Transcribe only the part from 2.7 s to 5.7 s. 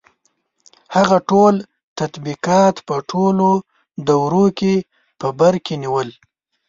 په ټولو دورو کې په بر